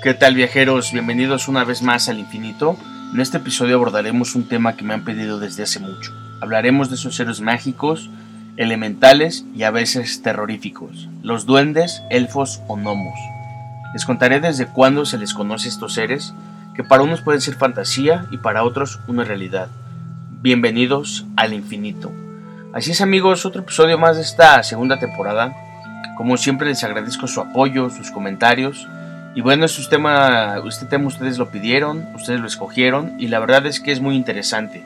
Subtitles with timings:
[0.00, 0.92] ¿Qué tal viajeros?
[0.92, 2.76] Bienvenidos una vez más al infinito.
[3.12, 6.12] En este episodio abordaremos un tema que me han pedido desde hace mucho.
[6.40, 8.08] Hablaremos de esos seres mágicos,
[8.56, 13.18] elementales y a veces terroríficos, los duendes, elfos o gnomos.
[13.92, 16.32] Les contaré desde cuándo se les conoce a estos seres,
[16.76, 19.66] que para unos pueden ser fantasía y para otros una realidad.
[20.30, 22.12] Bienvenidos al infinito.
[22.72, 25.52] Así es amigos, otro episodio más de esta segunda temporada.
[26.16, 28.86] Como siempre les agradezco su apoyo, sus comentarios
[29.38, 33.66] y bueno, este tema, este tema ustedes lo pidieron, ustedes lo escogieron y la verdad
[33.66, 34.82] es que es muy interesante,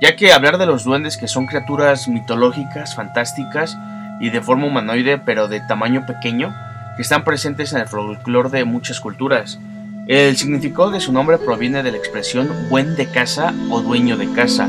[0.00, 3.78] ya que hablar de los duendes que son criaturas mitológicas, fantásticas
[4.18, 6.52] y de forma humanoide pero de tamaño pequeño,
[6.96, 9.60] que están presentes en el folclore de muchas culturas.
[10.08, 14.28] El significado de su nombre proviene de la expresión buen de casa o dueño de
[14.32, 14.68] casa,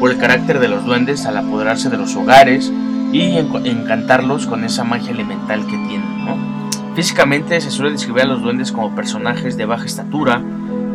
[0.00, 2.72] por el carácter de los duendes al apoderarse de los hogares
[3.12, 6.24] y encantarlos con esa magia elemental que tienen.
[6.24, 6.51] ¿no?
[6.94, 10.42] Físicamente se suele describir a los duendes como personajes de baja estatura,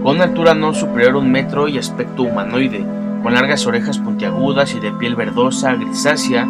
[0.03, 2.85] con una altura no superior a un metro y aspecto humanoide,
[3.23, 6.47] con largas orejas puntiagudas y de piel verdosa, grisácea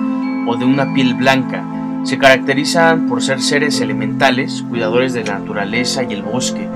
[0.47, 1.63] o de una piel blanca.
[2.03, 6.67] Se caracterizan por ser seres elementales, cuidadores de la naturaleza y el bosque,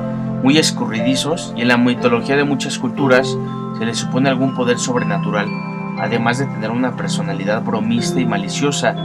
[0.42, 3.38] muy escurridizos y en la mitología de muchas culturas
[3.78, 5.48] se les supone algún poder sobrenatural,
[6.00, 8.96] además de tener una personalidad bromista y maliciosa.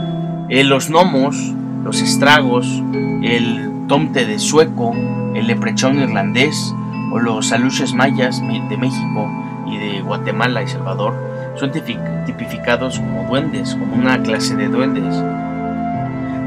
[0.49, 2.83] Eh, los gnomos los estragos,
[3.21, 4.93] el tomte de sueco,
[5.35, 6.73] el leprechón irlandés
[7.11, 9.29] o los aluches mayas de México
[9.67, 11.13] y de Guatemala y Salvador
[11.55, 15.15] son tipificados como duendes, como una clase de duendes.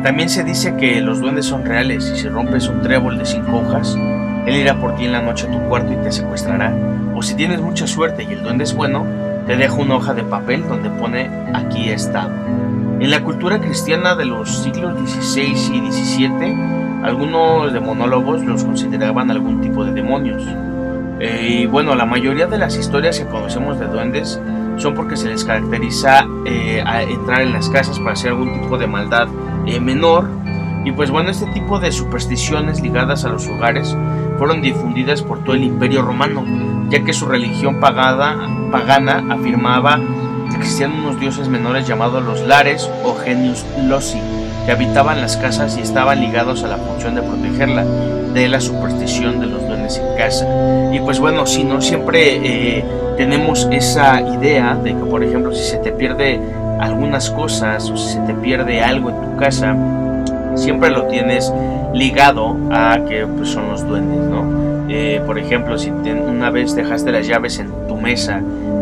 [0.03, 3.59] También se dice que los duendes son reales y si rompes un trébol de cinco
[3.59, 3.97] hojas,
[4.47, 6.73] él irá por ti en la noche a tu cuarto y te secuestrará.
[7.15, 9.05] O si tienes mucha suerte y el duende es bueno,
[9.47, 12.31] te deja una hoja de papel donde pone aquí está.
[13.01, 19.63] En la cultura cristiana de los siglos XVI y XVII, algunos demonólogos los consideraban algún
[19.63, 20.43] tipo de demonios.
[21.19, 24.39] Eh, y bueno, la mayoría de las historias que conocemos de duendes
[24.77, 28.77] son porque se les caracteriza eh, a entrar en las casas para hacer algún tipo
[28.77, 29.29] de maldad
[29.65, 30.29] eh, menor.
[30.85, 33.97] Y pues bueno, este tipo de supersticiones ligadas a los hogares
[34.37, 36.45] fueron difundidas por todo el imperio romano,
[36.91, 39.99] ya que su religión pagana afirmaba
[40.61, 44.21] existían unos dioses menores llamados los Lares o Genius Loci,
[44.67, 47.85] que habitaban las casas y estaban ligados a la función de protegerla,
[48.35, 50.47] de la superstición de los duendes en casa.
[50.93, 52.85] Y pues bueno, si no siempre eh,
[53.17, 56.41] tenemos esa idea de que, por ejemplo, si se te pierde
[56.79, 59.75] algunas cosas o si se te pierde algo en tu casa,
[60.55, 61.53] siempre lo tienes
[61.95, 64.89] ligado a que pues, son los duendes, ¿no?
[64.89, 68.41] Eh, por ejemplo, si una vez dejaste las llaves en mesa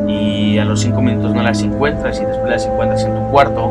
[0.08, 3.70] y a los cinco minutos no las encuentras y después las encuentras en tu cuarto,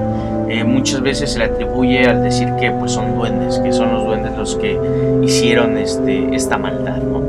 [0.49, 4.05] eh, muchas veces se le atribuye al decir que pues son duendes, que son los
[4.05, 4.79] duendes los que
[5.23, 7.21] hicieron este, esta maldad, ¿no?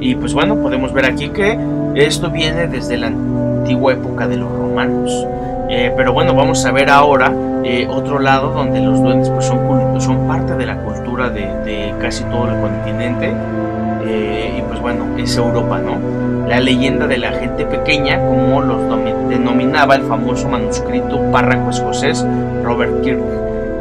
[0.00, 1.58] Y pues bueno, podemos ver aquí que
[1.94, 5.26] esto viene desde la antigua época de los romanos.
[5.70, 7.32] Eh, pero bueno, vamos a ver ahora
[7.64, 11.94] eh, otro lado donde los duendes pues son, son parte de la cultura de, de
[12.00, 13.32] casi todo el continente.
[14.06, 14.37] y
[14.80, 16.46] pues bueno, es Europa, ¿no?
[16.46, 18.80] la leyenda de la gente pequeña, como los
[19.28, 22.24] denominaba el famoso manuscrito párraco escocés
[22.62, 23.20] Robert Kirk.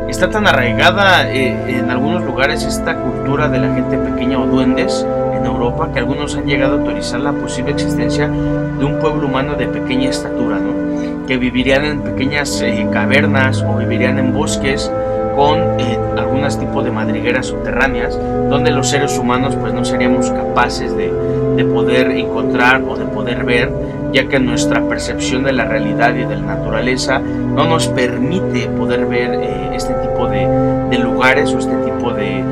[0.09, 5.05] Está tan arraigada eh, en algunos lugares esta cultura de la gente pequeña o duendes
[5.35, 9.55] en Europa que algunos han llegado a autorizar la posible existencia de un pueblo humano
[9.55, 11.25] de pequeña estatura, ¿no?
[11.25, 14.91] que vivirían en pequeñas eh, cavernas o vivirían en bosques
[15.35, 15.99] con eh,
[16.37, 18.17] algunos tipos de madrigueras subterráneas
[18.49, 21.11] donde los seres humanos pues no seríamos capaces de,
[21.55, 23.71] de, poder encontrar o de poder ver
[24.13, 29.05] ya que nuestra percepción de la realidad y de la naturaleza no nos permite poder
[29.07, 30.47] ver eh, este tipo de,
[30.89, 32.43] de, lugares o este tipo de,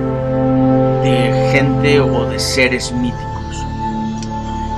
[1.03, 3.65] de, gente o de seres míticos.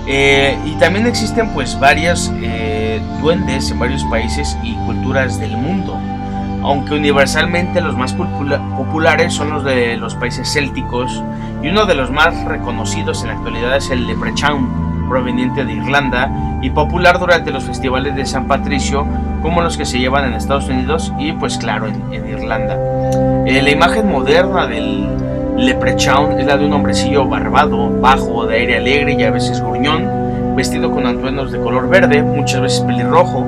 [0.05, 2.31] Eh, y también existen pues varias
[3.21, 5.99] duendes en varios países y culturas del mundo
[6.63, 11.23] aunque universalmente los más populares son los de los países célticos
[11.61, 16.59] y uno de los más reconocidos en la actualidad es el Leprechaun, proveniente de Irlanda
[16.61, 19.07] y popular durante los festivales de San Patricio
[19.41, 22.75] como los que se llevan en Estados Unidos y pues claro en, Irlanda.
[23.45, 25.07] Eh, la imagen moderna del
[25.57, 30.55] Leprechaun es la de un hombrecillo barbado, bajo, de aire alegre y a veces gruñón,
[30.55, 33.45] vestido con atuendos de color verde, muchas veces pelirrojo,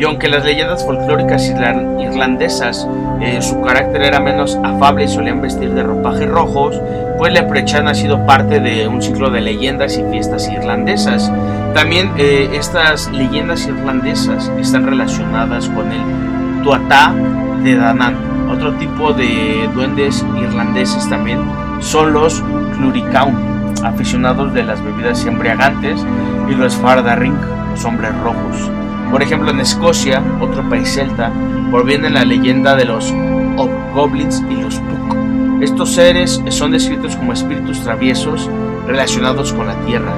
[0.00, 2.88] y aunque las leyendas folclóricas irlandesas
[3.20, 6.80] eh, su carácter era menos afable y solían vestir de ropajes rojos,
[7.18, 11.30] pues Leprechaun ha sido parte de un ciclo de leyendas y fiestas irlandesas.
[11.74, 17.14] También eh, estas leyendas irlandesas están relacionadas con el Tuatha
[17.62, 18.16] de Danann.
[18.50, 21.40] Otro tipo de duendes irlandeses también
[21.80, 22.42] son los
[22.74, 23.50] Cluricaun.
[23.84, 26.04] aficionados de las bebidas embriagantes,
[26.50, 27.36] y los Fardaring,
[27.70, 28.79] los hombres rojos.
[29.10, 31.32] Por ejemplo, en Escocia, otro país celta,
[31.70, 33.12] proviene la leyenda de los
[33.56, 35.62] Hobgoblins y los Puck.
[35.62, 38.48] Estos seres son descritos como espíritus traviesos
[38.86, 40.12] relacionados con la tierra.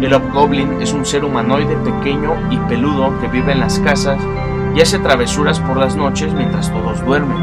[0.00, 4.18] El Hobgoblin es un ser humanoide pequeño y peludo que vive en las casas
[4.74, 7.36] y hace travesuras por las noches mientras todos duermen.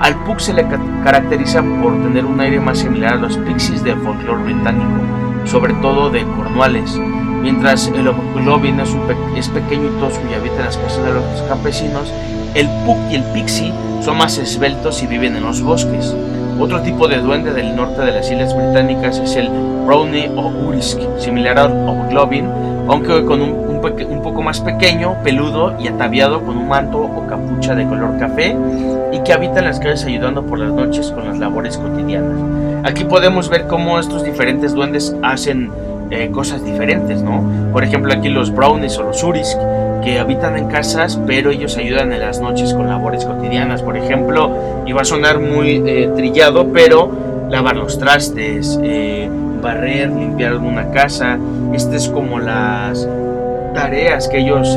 [0.00, 0.66] Al Puck se le
[1.04, 5.00] caracteriza por tener un aire más similar a los pixies del folclore británico,
[5.44, 6.98] sobre todo de Cornualles,
[7.40, 8.90] mientras el Hobgoblin es,
[9.36, 12.12] es pequeño y tosco y habita en las casas de los campesinos,
[12.54, 13.72] el Puck y el Pixie
[14.02, 16.14] son más esbeltos y viven en los bosques.
[16.58, 19.48] Otro tipo de duende del norte de las Islas Británicas es el
[19.86, 22.46] Brownie o Urisk, similar al Hobgoblin,
[22.88, 27.74] aunque con un, un, poco más pequeño, peludo y ataviado con un manto o capucha
[27.74, 28.56] de color café
[29.12, 32.38] y que habita en las calles ayudando por las noches con las labores cotidianas.
[32.84, 35.70] Aquí podemos ver cómo estos diferentes duendes hacen
[36.10, 37.70] eh, cosas diferentes, ¿no?
[37.72, 39.56] Por ejemplo, aquí los brownies o los urisk,
[40.02, 43.82] que habitan en casas, pero ellos ayudan en las noches con labores cotidianas.
[43.82, 49.30] Por ejemplo, iba a sonar muy eh, trillado, pero lavar los trastes, eh,
[49.62, 51.38] barrer, limpiar alguna casa.
[51.72, 53.08] Estas es como las
[53.74, 54.76] tareas que ellos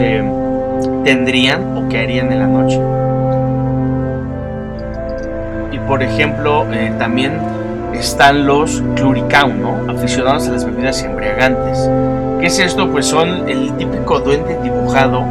[1.04, 2.80] tendrían o que harían en la noche.
[5.72, 6.68] Y por ejemplo,
[7.00, 7.34] también
[8.00, 9.92] están los cluricaun, ¿no?
[9.92, 11.90] aficionados a las bebidas embriagantes.
[12.40, 12.90] ¿Qué es esto?
[12.92, 15.24] Pues son el típico duende dibujado,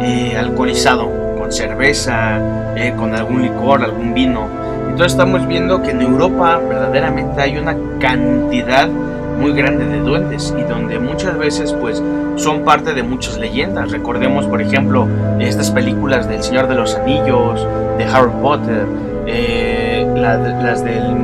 [0.00, 1.08] eh, alcoholizado,
[1.38, 2.38] con cerveza,
[2.76, 4.46] eh, con algún licor, algún vino.
[4.88, 8.88] Entonces estamos viendo que en Europa verdaderamente hay una cantidad
[9.40, 12.02] muy grande de duendes y donde muchas veces pues
[12.36, 13.90] son parte de muchas leyendas.
[13.90, 15.08] Recordemos por ejemplo
[15.38, 18.86] estas películas del Señor de los Anillos, de Harry Potter,
[19.26, 21.16] eh, las del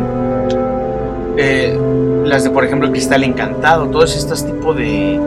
[1.37, 1.79] eh,
[2.25, 5.21] las de, por ejemplo, Cristal Encantado, todos estos tipos de,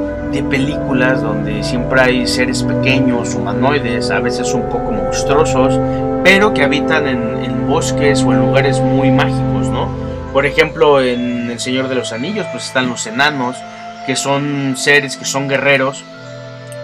[0.50, 5.80] películas donde siempre hay seres pequeños, humanoides, a veces un poco monstruosos,
[6.24, 9.90] pero que habitan en, en, bosques o en lugares muy mágicos, ¿no?
[10.34, 13.58] Por ejemplo, en El Señor de los Anillos, pues están los enanos,
[14.06, 16.04] que son seres que son guerreros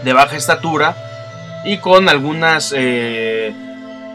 [0.04, 0.96] de baja estatura
[1.64, 3.54] y con algunas eh,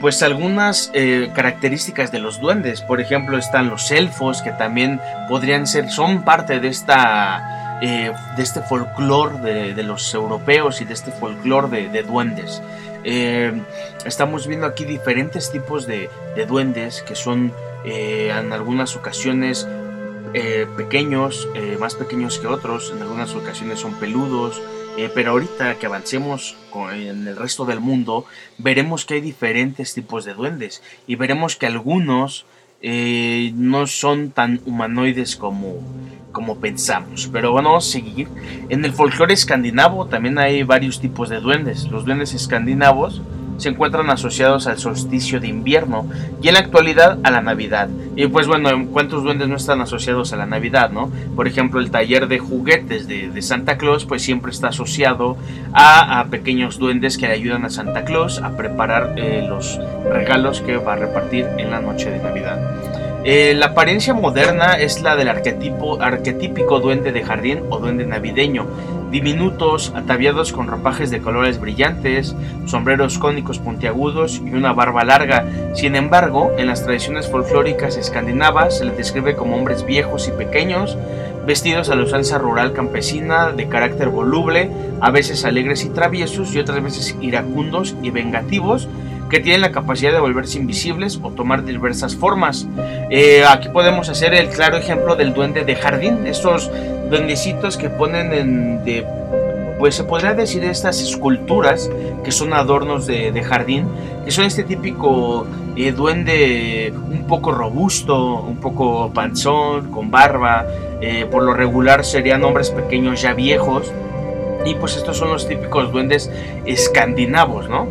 [0.00, 2.80] pues algunas eh, características de los duendes.
[2.80, 7.78] Por ejemplo, están los elfos, que también podrían ser, son parte de esta.
[7.82, 12.60] Eh, de este folclore de, los europeos y de este folclore de, duendes.
[13.04, 13.58] Eh,
[14.04, 16.10] estamos viendo aquí diferentes tipos de,
[16.46, 19.66] duendes que son en algunas ocasiones
[20.76, 21.48] pequeños,
[21.78, 24.60] más pequeños que otros, en algunas ocasiones son peludos,
[24.96, 26.56] eh, pero ahorita que avancemos
[26.92, 28.24] en el resto del mundo,
[28.58, 32.46] veremos que hay diferentes tipos de duendes y veremos que algunos
[32.82, 35.80] eh, no son tan humanoides como,
[36.32, 37.28] como pensamos.
[37.32, 38.28] Pero bueno, vamos a seguir.
[38.68, 41.88] En el folclore escandinavo también hay varios tipos de duendes.
[41.88, 43.20] Los duendes escandinavos
[43.60, 46.08] se encuentran asociados al solsticio de invierno
[46.42, 47.88] y en la actualidad a la Navidad.
[48.16, 51.10] Y pues bueno, ¿cuántos duendes no están asociados a la Navidad, no?
[51.36, 55.36] Por ejemplo, el taller de juguetes de, Santa Claus pues siempre está asociado
[55.72, 59.78] a, pequeños duendes que le ayudan a Santa Claus a preparar eh, los
[60.10, 62.89] regalos que va a repartir en la noche de Navidad.
[63.22, 68.66] Eh, la apariencia moderna es la del arquetipo, arquetípico duende de jardín o duende navideño,
[69.10, 72.34] diminutos, ataviados con ropajes de colores brillantes,
[72.64, 75.44] sombreros cónicos puntiagudos y una barba larga.
[75.74, 80.96] Sin embargo, en las tradiciones folclóricas escandinavas se les describe como hombres viejos y pequeños,
[81.46, 84.70] vestidos a la usanza rural campesina, de carácter voluble,
[85.02, 88.88] a veces alegres y traviesos y otras veces iracundos y vengativos,
[89.30, 92.66] que tienen la capacidad de volverse invisibles o tomar diversas formas.
[93.10, 96.70] Eh, aquí podemos hacer el claro ejemplo del duende de jardín, estos
[97.08, 98.80] duendecitos que ponen en
[99.80, 101.90] pues se podría decir estas esculturas
[102.22, 103.88] que son adornos de, jardín,
[104.26, 110.66] que son este típico eh, duende un poco robusto, un poco panzón, con barba,
[111.00, 113.90] eh, por lo regular serían hombres pequeños ya viejos,
[114.66, 116.30] y pues estos son los típicos duendes
[116.66, 117.86] escandinavos, ¿no?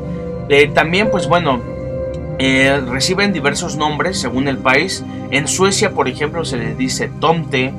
[0.50, 1.62] Eh, también, pues bueno,
[2.40, 5.04] eh, reciben diversos nombres según el país.
[5.30, 7.72] En Suecia, por ejemplo, se les dice Tomte,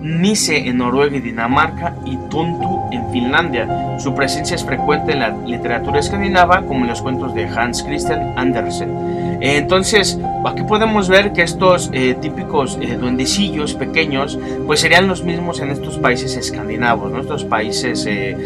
[0.00, 3.98] Nise en Noruega y Dinamarca y Tuntu en Finlandia.
[3.98, 8.34] Su presencia es frecuente en la literatura escandinava, como en los cuentos de Hans Christian
[8.36, 8.90] Andersen.
[9.40, 15.70] Eh, entonces, aquí podemos ver que estos típicos duendecillos pequeños, pues serían los mismos en
[15.70, 18.36] estos países escandinavos, nuestros países eh,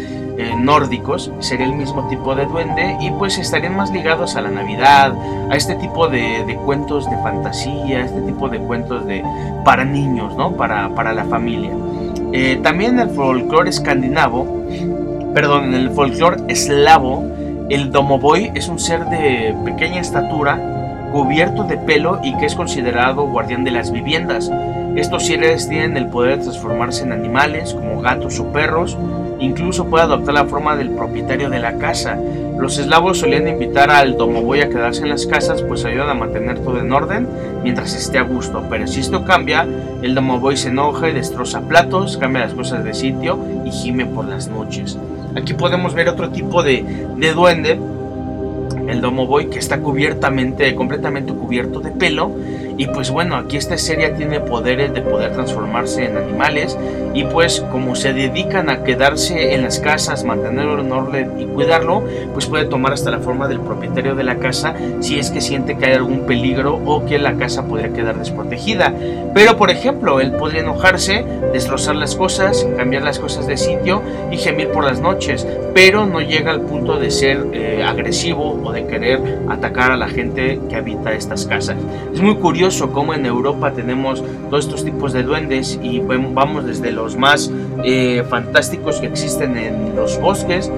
[0.59, 5.13] nórdicos sería el mismo tipo de duende y pues estarían más ligados a la Navidad,
[5.49, 9.23] a este tipo de, cuentos de fantasía, este tipo de cuentos de
[9.65, 10.51] para niños, ¿no?
[10.51, 11.71] Para, para la familia.
[12.33, 14.45] Eh, también en el folclore escandinavo,
[15.33, 17.23] perdón, el folclore eslavo,
[17.69, 23.27] el Domovoy es un ser de pequeña estatura, cubierto de pelo y que es considerado
[23.27, 24.51] guardián de las viviendas.
[24.95, 28.97] Estos seres tienen el poder de transformarse en animales como gatos o perros,
[29.39, 32.17] incluso puede adoptar la forma del propietario de la casa.
[32.59, 36.59] Los eslavos solían invitar al domovoy a quedarse en las casas pues ayudan a mantener
[36.59, 37.27] todo en orden
[37.63, 39.67] mientras esté a gusto, pero si esto cambia,
[40.01, 44.25] el domovoy se enoja y destroza platos, cambia las cosas de sitio y gime por
[44.25, 44.97] las noches.
[45.35, 46.83] Aquí podemos ver otro tipo de,
[47.15, 47.79] de duende
[48.87, 52.31] el Domoboy que está cubiertamente, completamente cubierto de pelo.
[52.77, 56.77] Y pues bueno, aquí esta serie tiene poderes de poder transformarse en animales.
[57.15, 62.03] Y pues como se dedican a quedarse en las casas, mantenerlo en orden y cuidarlo,
[62.33, 65.77] pues puede tomar hasta la forma del propietario de la casa si es que siente
[65.77, 68.93] que hay algún peligro o que la casa podría quedar desprotegida.
[69.33, 74.37] Pero por ejemplo, él podría enojarse, destrozar las cosas, cambiar las cosas de sitio y
[74.37, 75.47] gemir por las noches.
[75.73, 79.19] Pero no llega al punto de ser eh, agresivo o de querer
[79.49, 81.77] atacar a la gente que habita estas casas.
[82.13, 86.91] Es muy curioso cómo en Europa tenemos todos estos tipos de duendes y vamos desde
[86.91, 87.49] los más
[87.85, 90.69] eh, fantásticos que existen en los bosques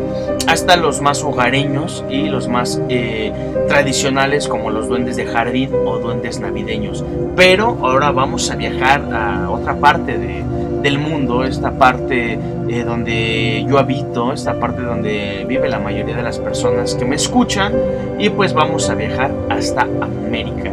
[0.47, 3.33] hasta los más hogareños y los más eh,
[3.67, 7.03] tradicionales como los duendes de jardín o duendes navideños.
[7.35, 10.43] Pero ahora vamos a viajar a otra parte de,
[10.81, 16.23] del mundo, esta parte eh, donde yo habito, esta parte donde vive la mayoría de
[16.23, 17.73] las personas que me escuchan
[18.17, 20.71] y pues vamos a viajar hasta América.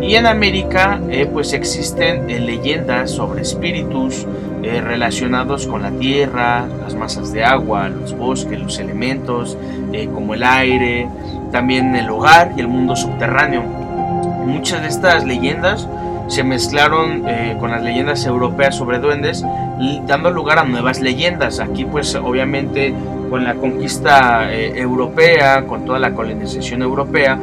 [0.00, 4.26] Y en América eh, pues existen eh, leyendas sobre espíritus
[4.60, 9.56] relacionados con la tierra, las masas de agua, los bosques, los elementos
[10.12, 11.08] como el aire,
[11.52, 13.62] también el hogar y el mundo subterráneo.
[13.62, 15.88] Muchas de estas leyendas
[16.28, 19.44] se mezclaron eh, con las leyendas europeas sobre duendes,
[20.06, 21.58] dando lugar a nuevas leyendas.
[21.58, 22.94] Aquí pues obviamente
[23.28, 27.38] con la conquista eh, europea, con toda la colonización europea,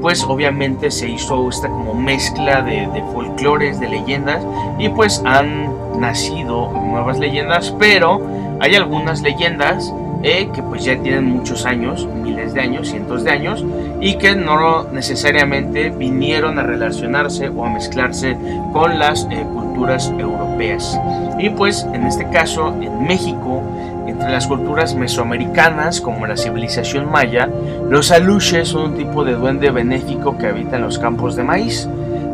[0.00, 4.44] pues obviamente se hizo esta como mezcla de, de folclores, de leyendas,
[4.78, 8.20] y pues han nacido nuevas leyendas, pero
[8.60, 13.30] hay algunas leyendas eh, que pues ya tienen muchos años, miles de años, cientos de
[13.30, 13.64] años,
[14.00, 18.36] y que no necesariamente vinieron a relacionarse o a mezclarse
[18.72, 20.98] con las eh, culturas europeas.
[21.38, 23.62] Y pues en este caso, en México,
[24.06, 27.48] entre las culturas mesoamericanas, como la civilización maya,
[27.88, 31.88] los aluches son un tipo de duende benéfico que habita en los campos de maíz.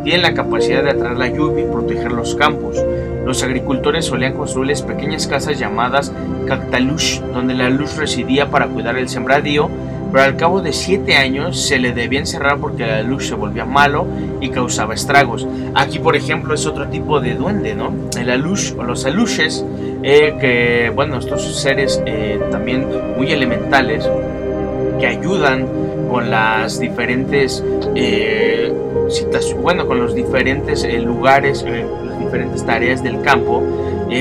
[0.05, 2.77] Tienen la capacidad de atraer la lluvia y proteger los campos.
[3.29, 6.15] Los agricultores solían construirles pequeñas casas llamadas
[6.47, 9.69] cactalush, donde la luz residía para cuidar el sembradío,
[10.11, 13.67] pero al cabo de siete años se le debía encerrar porque la luz se volvía
[13.67, 14.07] malo
[14.41, 15.47] y causaba estragos.
[15.75, 17.93] Aquí, por ejemplo, es otro tipo de duende, ¿no?
[18.19, 19.63] El alush o los alushes,
[20.03, 24.09] eh, que, bueno, estos seres eh, también muy elementales
[24.99, 25.69] que ayudan
[26.09, 27.63] con las diferentes
[27.95, 28.73] eh,
[29.61, 33.63] bueno, con los diferentes lugares, las diferentes tareas del campo.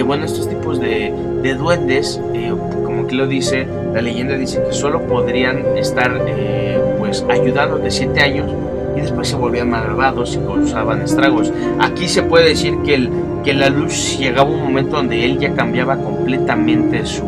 [0.05, 4.74] bueno, estos tipos de, de duendes, eh, como aquí lo dice, la leyenda dice que
[4.74, 8.51] solo podrían estar eh, pues ayudando de 7 años
[8.95, 11.53] y después se volvían malvados y causaban estragos.
[11.79, 13.09] Aquí se puede decir que, el,
[13.43, 17.24] que la luz llegaba un momento donde él ya cambiaba completamente su,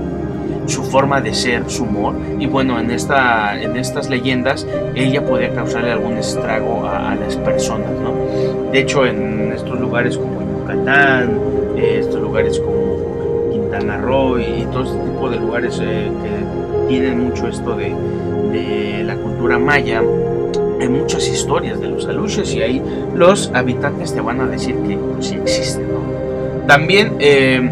[0.66, 2.16] su forma de ser, su humor.
[2.40, 7.36] Y bueno, en, esta, en estas leyendas, él ya podía causarle algún estrago a, las
[7.38, 8.14] personas, ¿no?
[8.72, 11.40] De hecho, en estos lugares como Yucatán,
[11.76, 14.00] eh, estos lugares como Quintana
[14.40, 17.96] y todo este tipo de lugares eh, que tienen mucho esto de,
[19.06, 20.04] la cultura maya,
[20.80, 22.82] hay muchas historias de los aluches y ahí
[23.16, 25.88] los habitantes te van a decir que pues, sí existen.
[26.68, 27.70] También eh,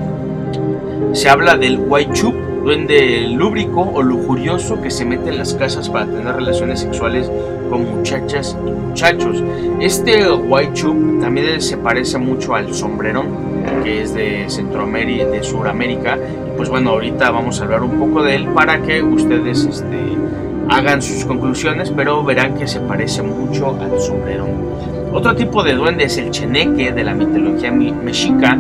[1.14, 2.34] se habla del Huaychup,
[2.68, 7.32] duende lúbrico o lujurioso que se mete en las casas para tener relaciones sexuales
[7.70, 9.42] con muchachas y muchachos.
[9.80, 13.28] Este Huaychup también se parece mucho al sombrerón
[13.86, 16.18] que es de Centroamérica, de Suramérica.
[16.58, 20.18] pues bueno, ahorita vamos a hablar un poco de él para que ustedes este,
[20.68, 24.46] hagan sus conclusiones, pero verán que se parece mucho al sombrero.
[25.14, 28.60] Otro tipo de duende es el cheneque de la mitología mexica,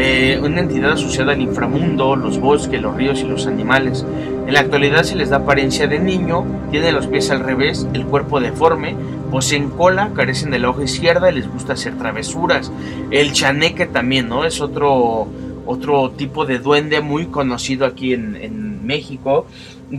[0.00, 4.06] eh, una entidad asociada al inframundo, los bosques, los ríos y los animales.
[4.46, 8.06] En la actualidad se les da apariencia de niño, tiene los pies al revés, el
[8.06, 8.94] cuerpo deforme,
[9.32, 12.70] poseen cola, carecen de la hoja izquierda y les gusta hacer travesuras.
[13.10, 14.44] El chaneque también, ¿no?
[14.44, 15.26] Es otro,
[15.66, 19.46] otro tipo de duende muy conocido aquí en, México.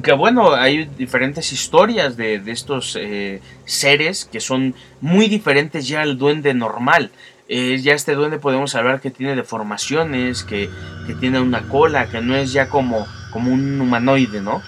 [0.01, 6.17] Que bueno, hay diferentes historias de, estos eh, seres que son muy diferentes ya al
[6.17, 7.11] duende normal.
[7.49, 10.69] Eh, ya este duende podemos hablar que tiene deformaciones, que,
[11.07, 14.61] que, tiene una cola, que no es ya como, como un humanoide, ¿no?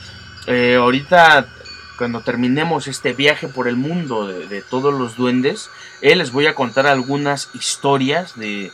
[0.48, 1.46] Eh, ahorita,
[2.00, 5.70] cuando terminemos este viaje por el mundo de, todos los duendes,
[6.02, 8.72] eh, les voy a contar algunas historias de,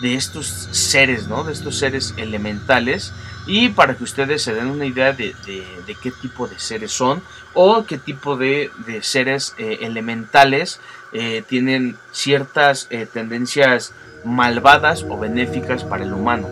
[0.00, 1.44] de estos seres, ¿no?
[1.44, 3.12] De estos seres elementales
[3.46, 7.22] y para que ustedes se den una idea de, de, qué tipo de seres son
[7.52, 10.80] o qué tipo de, de seres eh, elementales
[11.14, 13.92] eh, tienen ciertas eh, tendencias
[14.24, 16.48] malvadas o benéficas para el humano.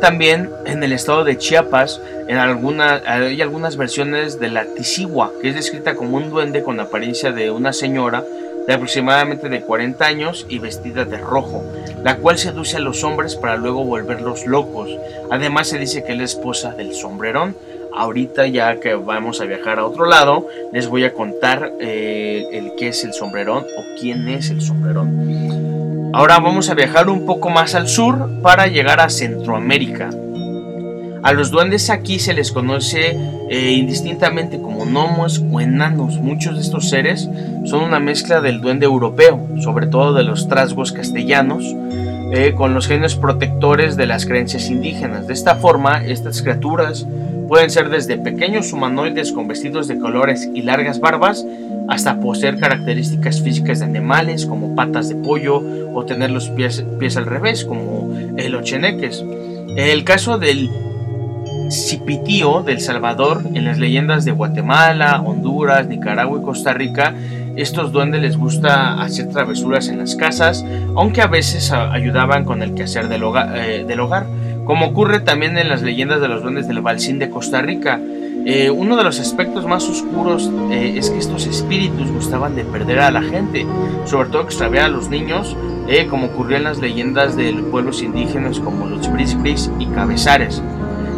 [0.00, 5.94] también en el estado de Chiapas hay algunas versiones de la Tisigua, que es descrita
[5.94, 8.24] como un duende con apariencia de una señora
[8.66, 11.64] de aproximadamente de 40 años y vestida de rojo,
[12.02, 14.90] la cual seduce a los hombres para luego volverlos locos.
[15.30, 17.56] Además se dice que es la esposa del sombrerón.
[17.96, 22.72] Ahorita ya que vamos a viajar a otro lado, les voy a contar eh, el
[22.76, 26.10] qué es el sombrerón o quién es el sombrerón.
[26.12, 30.10] Ahora vamos a viajar un poco más al sur para llegar a Centroamérica.
[31.22, 33.16] A los duendes aquí se les conoce
[33.48, 36.18] eh, indistintamente como gnomos o enanos.
[36.18, 37.28] Muchos de estos seres
[37.64, 41.64] son una mezcla del duende europeo, sobre todo de los trasgos castellanos,
[42.32, 45.28] eh, con los genes protectores de las creencias indígenas.
[45.28, 47.06] De esta forma, estas criaturas
[47.48, 51.46] pueden ser desde pequeños humanoides con vestidos de colores y largas barbas,
[51.88, 55.62] hasta poseer características físicas de animales como patas de pollo
[55.94, 59.24] o tener los pies, pies al revés como el ocheneques.
[59.76, 60.70] El caso del
[61.70, 67.14] Cipitío del Salvador en las leyendas de Guatemala, Honduras, Nicaragua y Costa Rica.
[67.56, 70.64] Estos duendes les gusta hacer travesuras en las casas,
[70.96, 73.22] aunque a veces ayudaban con el quehacer del
[73.54, 74.26] eh, del hogar
[74.64, 78.00] como ocurre también en las leyendas de los duendes del Balsín de Costa Rica.
[78.46, 83.00] Eh, uno de los aspectos más oscuros eh, es que estos espíritus gustaban de perder
[83.00, 83.66] a la gente,
[84.04, 85.56] sobre todo extraviar a los niños,
[86.08, 89.36] como ocurrió en las leyendas de pueblos indígenas como los Bris
[89.78, 90.62] y Cabezares.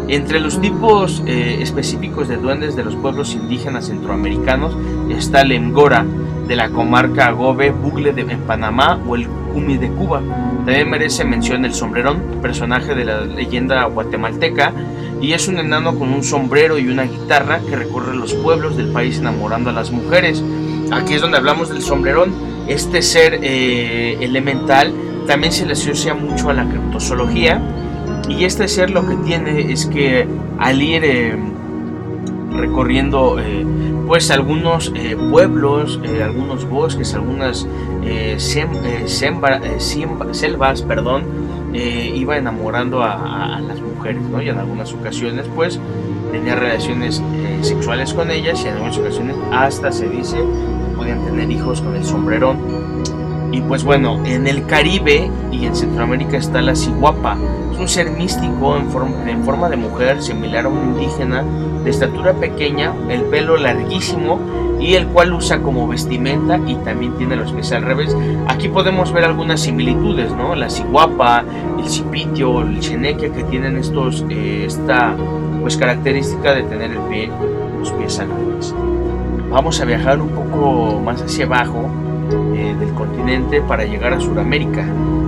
[0.09, 4.77] Entre los tipos eh, específicos de duendes de los pueblos indígenas centroamericanos
[5.09, 6.05] está el Engora
[6.47, 10.21] de la comarca Agobe, Bugle de, en Panamá o el Cumi de Cuba.
[10.65, 14.73] También merece mención el sombrerón, personaje de la leyenda guatemalteca,
[15.21, 18.91] y es un enano con un sombrero y una guitarra que recorre los pueblos del
[18.91, 20.43] país enamorando a las mujeres.
[20.91, 22.33] Aquí es donde hablamos del sombrerón.
[22.67, 24.93] Este ser eh, elemental
[25.27, 27.61] también se le asocia mucho a la criptozoología
[28.29, 30.27] y este ser lo que tiene es que
[30.59, 31.37] al ir eh,
[32.51, 33.65] recorriendo eh,
[34.07, 37.67] pues algunos eh, pueblos, algunos bosques, algunas
[40.31, 41.23] selvas, perdón,
[41.73, 44.41] iba enamorando a, las mujeres, ¿no?
[44.41, 45.79] Y en algunas ocasiones pues
[46.31, 47.21] tenía relaciones
[47.61, 50.37] sexuales con ellas y en algunas ocasiones hasta se dice
[50.95, 52.86] podían tener hijos con el sombrerón.
[53.51, 57.37] Y pues bueno, en el Caribe y en Centroamérica está la ciguapa.
[57.71, 61.43] Es un ser místico en forma, de mujer, similar a un indígena,
[61.83, 64.39] de estatura pequeña, el pelo larguísimo
[64.79, 68.15] y el cual usa como vestimenta y también tiene los pies al revés.
[68.47, 70.55] Aquí podemos ver algunas similitudes, ¿no?
[70.55, 71.43] La ciguapa,
[71.79, 75.15] el cipitio, el cheneque que tienen estos, eh, esta
[75.61, 77.31] pues característica de tener el pie,
[77.79, 78.75] los pies al revés.
[79.49, 81.89] Vamos a viajar un poco más hacia abajo
[82.79, 84.85] del continente para llegar a Sudamérica.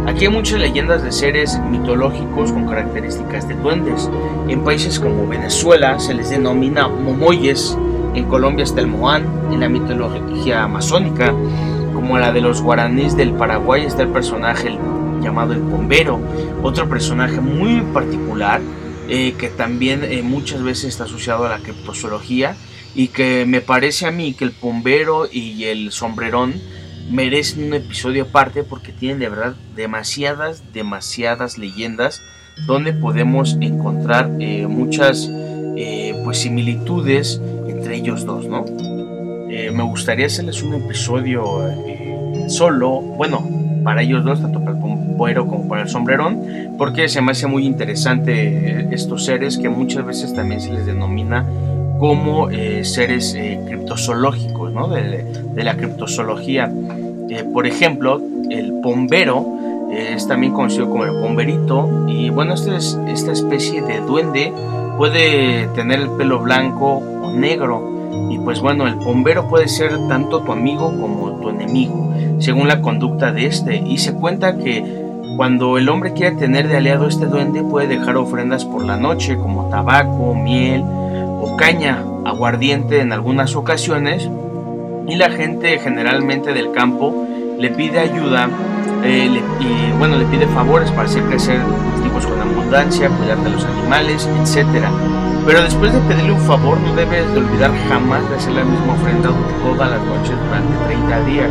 [0.07, 4.09] Aquí hay muchas leyendas de seres mitológicos con características de duendes.
[4.47, 7.77] En países como Venezuela se les denomina momoyes,
[8.15, 11.33] en Colombia está el moán, en la mitología amazónica,
[11.93, 14.77] como la de los guaraníes del Paraguay está el personaje
[15.21, 16.19] llamado el bombero,
[16.63, 18.61] otro personaje muy particular
[19.11, 22.55] eh, que también eh, muchas veces está asociado a la criptozoología
[22.93, 26.53] y que me parece a mí que el bombero y el sombrerón
[27.09, 32.21] merecen un episodio aparte porque tienen de verdad demasiadas, demasiadas leyendas
[32.67, 35.29] donde podemos encontrar eh, muchas
[35.75, 38.65] eh, pues similitudes entre ellos dos, ¿no?
[39.49, 41.43] Eh, me gustaría hacerles un episodio
[42.47, 43.47] solo, bueno,
[43.83, 47.47] para ellos dos, tanto para el bombero como para el sombrerón, porque se me hace
[47.47, 51.45] muy interesante estos seres que muchas veces también se les denomina
[51.99, 52.49] como
[52.83, 53.35] seres
[53.67, 54.87] criptozoológicos, ¿no?
[54.89, 55.23] De,
[55.55, 56.71] de la criptozoología.
[57.29, 59.45] Eh, por ejemplo, el pombero
[59.91, 64.53] es también conocido como el pomberito y bueno, esta, es, esta especie de duende
[64.97, 70.41] puede tener el pelo blanco o negro y pues bueno, el pombero puede ser tanto
[70.41, 73.77] tu amigo como tu enemigo, según la conducta de este.
[73.77, 74.83] Y se cuenta que
[75.37, 79.37] cuando el hombre quiere tener de aliado este duende puede dejar ofrendas por la noche
[79.37, 84.29] como tabaco, miel o caña, aguardiente en algunas ocasiones
[85.09, 87.25] y la gente generalmente del campo
[87.57, 88.47] le pide ayuda
[89.03, 93.63] eh, y bueno, le pide favores para hacer crecer cultivos con abundancia, cuidar de los
[93.65, 94.85] animales, etc.
[95.45, 98.93] Pero después de pedirle un favor, no debes de olvidar jamás de hacer la misma
[98.93, 99.29] ofrenda
[99.63, 101.49] todas las noches durante 30 días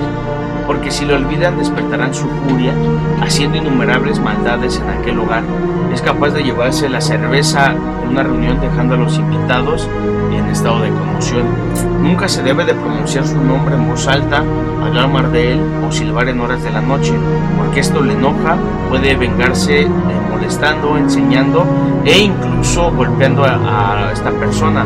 [0.69, 2.75] porque si lo olvidan despertarán su furia,
[3.23, 5.43] haciendo innumerables maldades en aquel lugar.
[5.95, 9.89] Es capaz de llevarse la cerveza en una reunión dejando a los invitados
[10.31, 11.45] en estado de conmoción.
[12.03, 14.45] Nunca se debe de pronunciar su nombre en voz alta,
[14.85, 17.15] hablar de él o silbar en horas de la noche,
[17.57, 18.59] porque esto le enoja,
[18.91, 19.89] puede vengarse eh,
[20.31, 21.67] molestando, enseñando
[22.05, 24.85] e incluso golpeando a esta persona.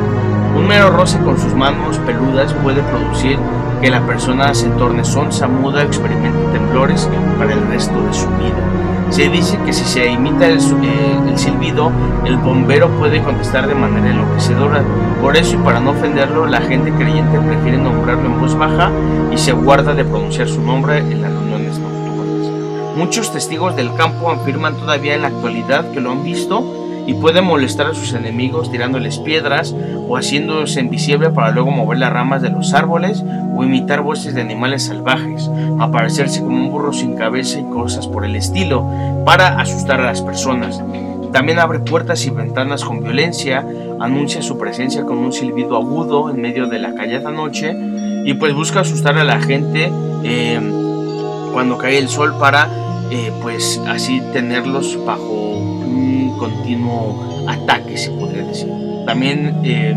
[0.55, 3.39] Un mero roce con sus manos peludas puede producir
[3.81, 9.11] que la persona se torne sonsa, muda, experimente temblores para el resto de su vida.
[9.11, 11.91] Se dice que si se imita el, eh, el, silbido,
[12.25, 14.83] el bombero puede contestar de manera enloquecedora.
[15.21, 18.91] Por eso y para no ofenderlo, la gente creyente prefiere nombrarlo en voz baja
[19.33, 22.97] y se guarda de pronunciar su nombre en las reuniones nocturnas.
[22.97, 27.41] Muchos testigos del campo afirman todavía en la actualidad que lo han visto y puede
[27.41, 29.75] molestar a sus enemigos tirándoles piedras
[30.09, 34.41] o haciéndose invisible para luego mover las ramas de los árboles o imitar voces de
[34.41, 38.87] animales salvajes, aparecerse como un burro sin cabeza y cosas por el estilo
[39.25, 40.83] para asustar a las personas.
[41.33, 43.67] También abre puertas y ventanas con violencia,
[44.01, 47.75] anuncia su presencia con un silbido agudo en medio de la callada noche
[48.25, 49.91] y pues busca asustar a la gente
[50.25, 50.61] eh,
[51.53, 52.69] cuando cae el sol para
[53.11, 55.52] eh, pues así tenerlos bajo
[56.43, 58.69] continuo ataque, se podría decir.
[59.07, 59.97] También eh,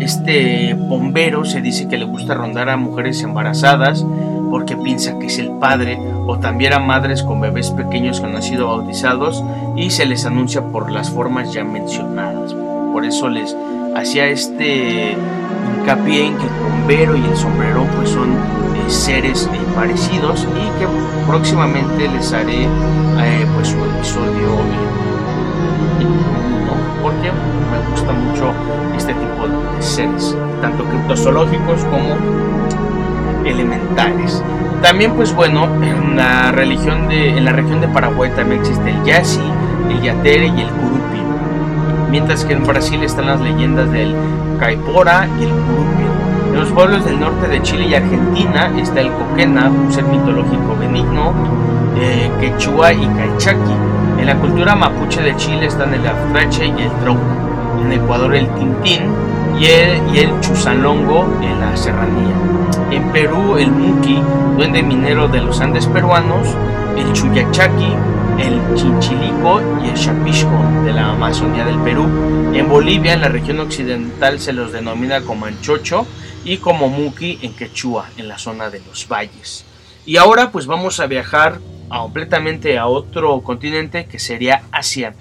[0.00, 4.06] este bombero se dice que le gusta rondar a mujeres embarazadas
[4.50, 8.36] porque piensa que es el padre o también a madres con bebés pequeños que no
[8.36, 9.44] han sido bautizados
[9.76, 12.54] y se les anuncia por las formas ya mencionadas.
[12.54, 13.54] Por eso les
[13.94, 15.14] hacía este
[15.78, 20.80] hincapié en que el bombero y el sombrero pues son eh, seres eh, parecidos y
[20.80, 20.86] que
[21.26, 22.66] próximamente les haré
[23.54, 25.01] pues un episodio
[27.02, 28.52] porque me gusta mucho
[28.96, 32.16] este tipo de seres, tanto criptozoológicos como
[33.44, 34.42] elementales.
[34.80, 39.04] También pues bueno, en la religión de en la región de Paraguay también existe el
[39.04, 39.40] Yasi,
[39.90, 41.22] el Yatere y el Curupi.
[42.10, 44.14] Mientras que en Brasil están las leyendas del
[44.60, 46.02] Caipora y el Curupi.
[46.52, 50.76] En los pueblos del norte de Chile y Argentina está el Coquena, un ser mitológico
[50.78, 51.32] benigno,
[51.98, 56.92] eh, Quechua y Caichaki en la cultura mapuche de Chile están el Aftrache y el
[57.00, 57.18] Trou.
[57.82, 59.02] En Ecuador el Tintín
[59.58, 62.32] y el, y el Chusalongo en la serranía.
[62.92, 64.22] En Perú el Muki,
[64.56, 66.46] duende minero de los Andes peruanos,
[66.96, 67.92] el Chuyachaki,
[68.38, 72.04] el Chinchilico y el Chapisco de la Amazonía del Perú.
[72.54, 76.06] En Bolivia, en la región occidental, se los denomina como Anchocho
[76.44, 79.64] y como Muki en Quechua, en la zona de los valles.
[80.06, 81.58] Y ahora pues vamos a viajar
[82.00, 85.14] completamente a otro continente que sería Asia.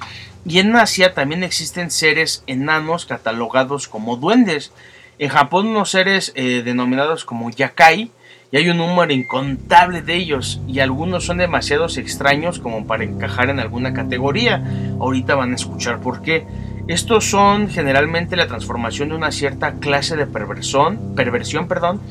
[0.46, 4.72] Y en Asia también existen seres enanos catalogados como duendes.
[5.20, 8.12] En Japón unos seres eh, denominados como yakai
[8.52, 13.50] y hay un número incontable de ellos y algunos son demasiado extraños como para encajar
[13.50, 14.64] en alguna categoría.
[15.00, 16.46] Ahorita van a escuchar por qué.
[16.88, 22.02] Estos son generalmente la transformación de una cierta clase de perversión, perversión perdón,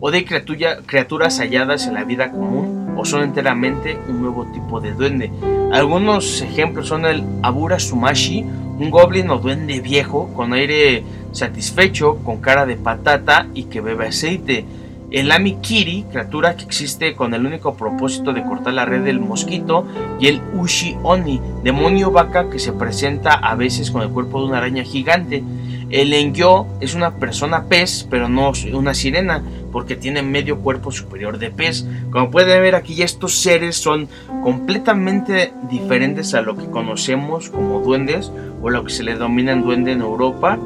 [0.00, 4.92] o de criaturas halladas en la vida común o son enteramente un nuevo tipo de
[4.92, 5.30] duende.
[5.72, 12.38] Algunos ejemplos son el Abura Sumashi, un goblin o duende viejo con aire satisfecho, con
[12.38, 14.64] cara de patata y que bebe aceite.
[15.10, 19.86] El Amikiri, criatura que existe con el único propósito de cortar la red del mosquito,
[20.20, 24.48] y el Ushi Oni, demonio vaca que se presenta a veces con el cuerpo de
[24.48, 25.42] una araña gigante.
[25.88, 31.38] El Engyo es una persona pez, pero no una sirena, porque tiene medio cuerpo superior
[31.38, 31.86] de pez.
[32.10, 34.08] Como pueden ver aquí, estos seres son
[34.42, 39.92] completamente diferentes a lo que conocemos como duendes o lo que se le denomina duende
[39.92, 40.58] en Europa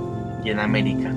[0.45, 1.12] y en América.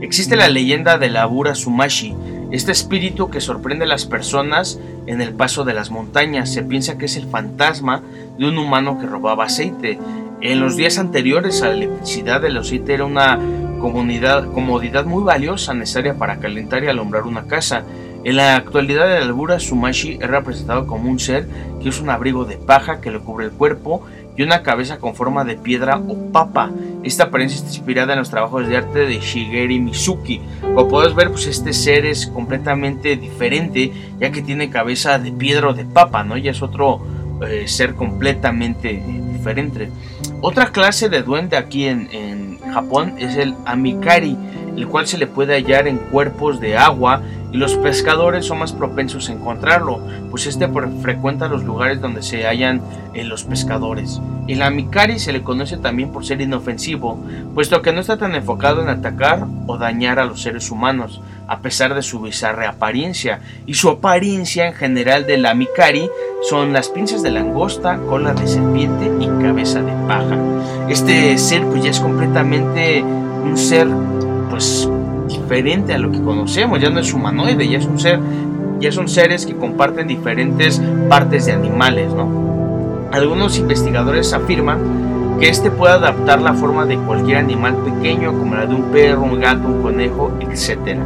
[0.00, 2.14] Existe la leyenda de la Bura Sumashi,
[2.50, 6.52] este espíritu que sorprende a las personas en el paso de las montañas.
[6.52, 8.02] Se piensa que es el fantasma
[8.36, 9.98] de un humano que robaba aceite.
[10.40, 13.38] En los días anteriores a la electricidad, del aceite era una
[13.82, 17.84] comodidad muy valiosa necesaria para calentar y alumbrar una casa.
[18.24, 21.48] En la actualidad, el albura Sumashi es representado como un ser
[21.82, 24.04] que usa un abrigo de paja que le cubre el cuerpo
[24.36, 26.70] y una cabeza con forma de piedra o papa.
[27.02, 30.40] Esta apariencia está inspirada en los trabajos de arte de Shigeru Mizuki.
[30.60, 35.68] Como puedes ver, pues este ser es completamente diferente, ya que tiene cabeza de piedra
[35.68, 36.36] o de papa, ¿no?
[36.36, 37.00] Ya es otro
[37.46, 39.90] eh, ser completamente diferente.
[40.40, 42.08] Otra clase de duende aquí en,
[42.72, 44.36] Japón es el Amikari,
[44.76, 48.72] el cual se le puede hallar en cuerpos de agua y los pescadores son más
[48.72, 50.66] propensos a encontrarlo, pues este
[51.02, 52.80] frecuenta los lugares donde se hallan
[53.12, 54.20] eh, los pescadores.
[54.48, 57.22] El Amicari se le conoce también por ser inofensivo,
[57.54, 61.20] puesto que no está tan enfocado en atacar o dañar a los seres humanos,
[61.52, 63.40] a pesar de su bizarra apariencia.
[63.66, 66.08] Y su apariencia en general del Amicari
[66.48, 70.38] son las pinzas de langosta, cola de serpiente y cabeza de paja.
[70.88, 73.86] Este ser pues ya es completamente un ser
[74.48, 74.88] pues
[75.28, 78.18] diferente a lo que conocemos, ya no es humanoide, ya es un ser,
[78.80, 83.08] ya son seres que comparten diferentes partes de animales, ¿no?
[83.12, 85.12] Algunos investigadores afirman
[85.42, 89.22] que este puede adaptar la forma de cualquier animal pequeño, como la de un perro,
[89.22, 90.98] un gato, un conejo, etc.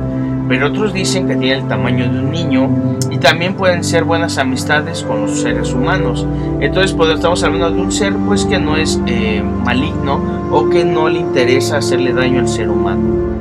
[0.49, 2.69] Pero otros dicen que tiene el tamaño de un niño
[3.11, 6.27] y también pueden ser buenas amistades con los seres humanos.
[6.61, 10.85] Entonces pues, estamos hablando de un ser pues que no es eh, maligno o que
[10.85, 13.37] no le interesa hacerle daño al ser humano.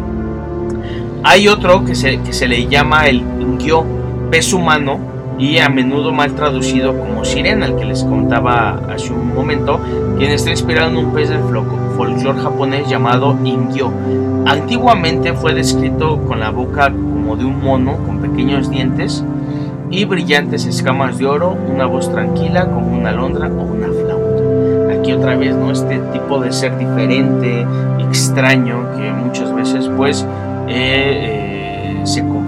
[1.24, 3.84] Hay otro que se, que se le llama el Ingyo,
[4.30, 9.34] pez humano, y a menudo mal traducido como sirena, el que les contaba hace un
[9.34, 9.80] momento,
[10.18, 13.91] quien está inspirado en un pez del folclore japonés llamado Ingyo.
[14.45, 19.23] Antiguamente fue descrito con la boca como de un mono con pequeños dientes
[19.89, 24.99] y brillantes escamas de oro, una voz tranquila como una alondra o una flauta.
[24.99, 25.71] Aquí otra vez, ¿no?
[25.71, 27.65] Este tipo de ser diferente,
[27.99, 30.25] extraño, que muchas veces pues
[30.67, 32.45] eh, se confunde.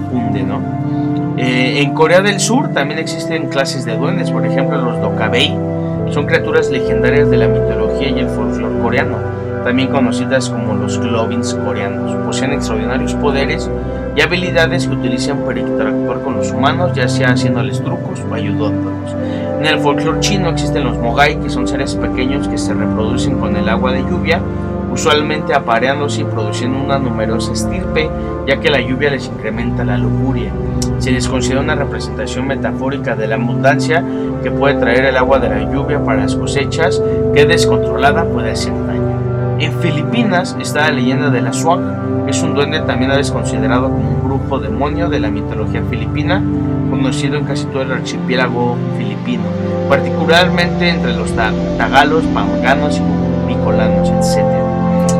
[1.38, 5.56] Eh, en Corea del Sur también existen clases de duendes, por ejemplo los Dokabei,
[6.10, 9.16] son criaturas legendarias de la mitología y el folclore coreano,
[9.68, 12.14] también conocidas como los Globins coreanos.
[12.24, 13.70] Poseen extraordinarios poderes
[14.16, 19.14] y habilidades que utilizan para interactuar con los humanos, ya sea haciéndoles trucos o ayudándolos.
[19.60, 23.56] En el folclore chino existen los Mogai, que son seres pequeños que se reproducen con
[23.56, 24.40] el agua de lluvia
[24.90, 28.08] usualmente apareándose y produciendo una numerosa estirpe,
[28.46, 30.50] ya que la lluvia les incrementa la lujuria.
[30.98, 34.02] Se les considera una representación metafórica de la abundancia
[34.42, 37.02] que puede traer el agua de la lluvia para las cosechas,
[37.34, 39.17] que descontrolada puede hacer daño.
[39.60, 41.80] En Filipinas está la leyenda de la Swag,
[42.24, 45.82] que es un duende también a veces considerado como un grupo demonio de la mitología
[45.90, 46.40] filipina,
[46.88, 49.42] conocido en casi todo el archipiélago filipino,
[49.88, 54.46] particularmente entre los tagalos, panganos y picolanos, etc.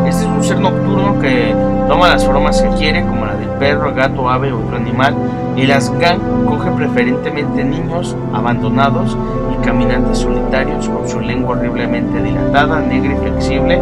[0.06, 1.52] Este es un ser nocturno que
[1.88, 5.16] toma las formas que quiere, como la del perro, gato, ave o otro animal,
[5.56, 9.16] y las gang coge preferentemente niños abandonados
[9.52, 13.80] y caminantes solitarios con su lengua horriblemente dilatada, negra y flexible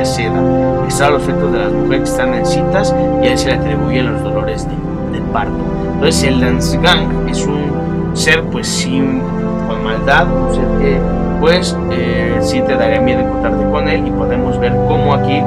[0.00, 0.40] de seda.
[0.88, 3.48] Está a los efectos de las mujeres que están en citas y a él se
[3.48, 5.62] le atribuyen los dolores de, parto.
[5.94, 9.20] Entonces el Dance Gang es un ser pues sin
[9.68, 10.98] con maldad, un ser que
[11.38, 15.38] pues eh, sí te daría miedo encontrarte con él y podemos ver cómo aquí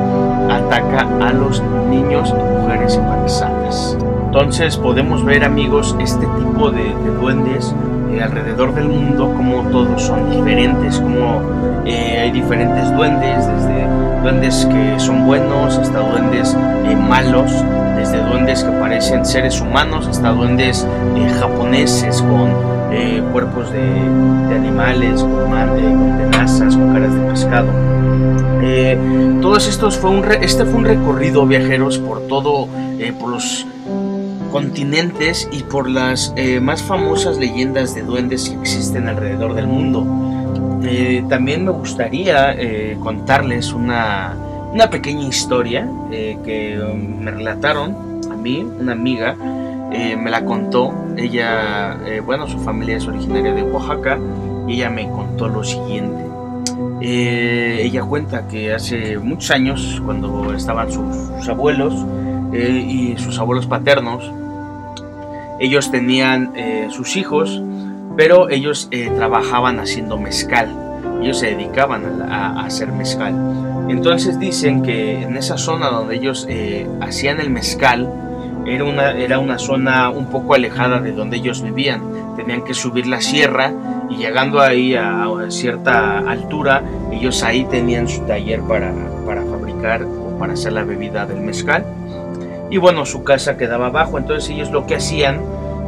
[0.49, 3.97] ataca a los niños y mujeres embarazadas.
[4.25, 7.75] Entonces podemos ver amigos este tipo de, duendes
[8.11, 11.41] eh, alrededor del mundo, como todos son diferentes, como
[11.85, 16.55] eh, hay diferentes duendes, desde duendes que son buenos hasta duendes
[16.85, 17.51] eh, malos,
[17.97, 20.87] desde duendes que parecen seres humanos hasta duendes
[21.39, 22.51] japoneses con
[22.91, 25.51] eh, cuerpos de, animales, con,
[26.17, 27.67] tenazas, con caras de pescado.
[28.61, 28.97] Eh,
[29.41, 33.65] todos estos fue un este fue un recorrido viajeros por todo, eh, por los
[34.51, 40.05] continentes y por las más famosas leyendas de duendes que existen alrededor del mundo.
[41.29, 42.55] También me gustaría
[42.99, 44.35] contarles una,
[44.73, 49.35] una, pequeña historia que um, me relataron a mí, una amiga,
[49.93, 50.91] eh, me la contó.
[51.17, 54.19] Ella, eh, bueno, su familia es originaria de Oaxaca
[54.67, 56.25] y ella me contó lo siguiente.
[56.99, 61.93] Eh, ella cuenta que hace muchos años, cuando estaban sus, abuelos
[62.53, 64.31] y sus abuelos paternos,
[65.59, 66.53] ellos tenían
[66.91, 67.61] sus hijos,
[68.15, 70.69] pero ellos trabajaban haciendo mezcal.
[71.21, 73.33] Ellos se dedicaban a, hacer mezcal.
[73.89, 76.47] Entonces dicen que en esa zona donde ellos
[77.01, 78.09] hacían el mezcal,
[78.65, 82.35] era una, era una zona un poco alejada de donde ellos vivían.
[82.35, 83.73] Tenían que subir la sierra
[84.09, 88.93] y llegando ahí a, cierta altura, ellos ahí tenían su taller para,
[89.25, 91.85] para fabricar o para hacer la bebida del mezcal.
[92.69, 95.41] Y bueno, su casa quedaba abajo, entonces ellos lo que hacían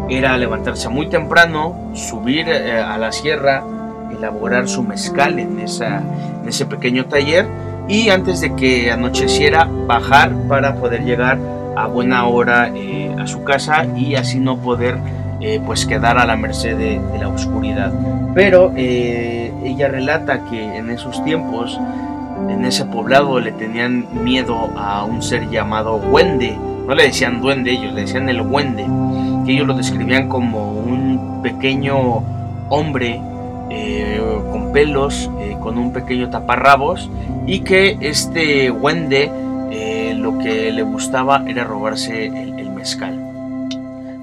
[0.10, 3.63] era levantarse muy temprano, subir eh, a la sierra,
[4.12, 7.48] elaborar su mezcal en, ese pequeño taller
[7.88, 11.39] y antes de que anocheciera bajar para poder llegar
[11.76, 14.98] a buena hora eh, a su casa y así no poder
[15.41, 17.91] eh, pues quedar a la merced de, la oscuridad.
[18.34, 21.80] Pero ella relata que en esos tiempos,
[22.50, 26.58] en ese poblado le tenían miedo a un ser llamado Wende.
[26.88, 28.86] No le decían duende ellos, le decían el Wende.
[29.45, 32.23] Que ellos lo describían como un pequeño
[32.69, 33.21] hombre
[33.69, 37.10] eh, con pelos, eh, con un pequeño taparrabos,
[37.47, 39.31] y que este Wende
[39.71, 43.19] eh, lo que le gustaba era robarse el, mezcal.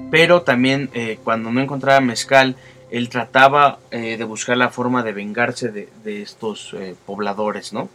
[0.09, 0.89] Pero también
[1.23, 2.55] cuando no encontraba mezcal,
[2.91, 6.73] él trataba de buscar la forma de vengarse de, de estos
[7.05, 7.89] pobladores, ¿no?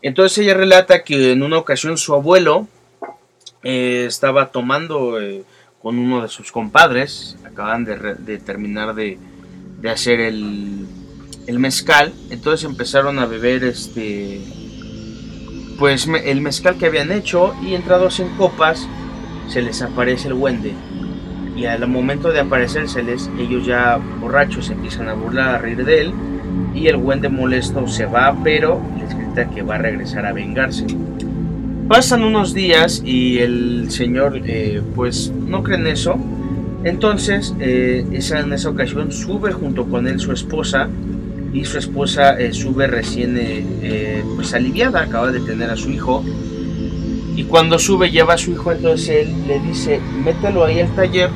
[0.00, 2.68] Entonces ella relata que en una ocasión su abuelo
[3.62, 5.18] estaba tomando
[5.82, 9.18] con uno de sus compadres, acaban de, terminar de,
[9.88, 10.86] hacer el,
[11.46, 14.40] el, mezcal, entonces empezaron a beber este
[15.78, 18.88] pues el mezcal que habían hecho y entrados en copas
[19.46, 20.74] se les aparece el huende
[21.58, 26.12] y al momento de aparecérseles ellos ya borrachos empiezan a burlar, a reír de él
[26.74, 30.86] y el huende molesto se va pero les grita que va a regresar a vengarse.
[31.88, 36.18] Pasan unos días y el señor eh, pues no cree en eso.
[36.84, 40.86] Entonces eh, esa, en esa ocasión sube junto con él su esposa
[41.50, 43.40] y su esposa eh, sube recién
[44.36, 46.22] pues aliviada, acaba de tener a su hijo.
[47.34, 51.30] Y cuando sube lleva a su hijo, entonces él le dice, mételo ahí al taller,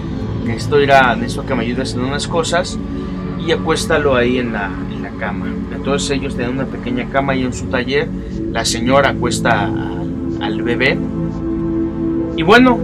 [0.45, 2.79] que esto irá, eso que me ayudes en unas cosas,
[3.47, 5.47] y acuéstalo ahí en la, en la cama.
[5.73, 8.09] Entonces ellos tienen una pequeña cama ahí en su taller,
[8.51, 10.02] la señora acuesta a
[10.43, 10.99] al bebé.
[12.37, 12.79] Y bueno,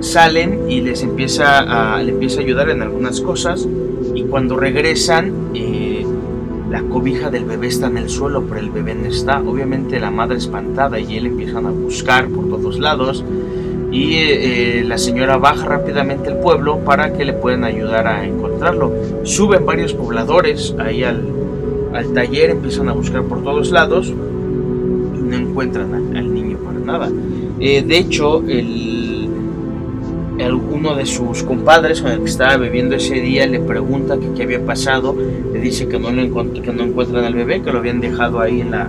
[0.00, 3.66] salen y les empieza a, le empieza a ayudar en algunas cosas.
[4.14, 6.04] Y cuando regresan, eh,
[6.70, 9.40] la cobija del bebé está en el suelo, pero el bebé no está.
[9.40, 13.24] Obviamente la madre espantada y él empiezan a buscar por todos lados.
[13.90, 18.26] Y eh, eh, la señora baja rápidamente al pueblo para que le puedan ayudar a
[18.26, 18.92] encontrarlo.
[19.22, 21.22] Suben varios pobladores ahí al,
[21.92, 26.23] al taller, empiezan a buscar por todos lados y no encuentran al
[26.84, 27.10] nada.
[27.60, 29.28] Eh, de hecho, el,
[30.72, 34.64] uno de sus compadres con el que estaba bebiendo ese día le pregunta qué había
[34.64, 35.16] pasado.
[35.52, 38.60] Le dice que no, lo que no encuentran al bebé, que lo habían dejado ahí
[38.60, 38.88] en la,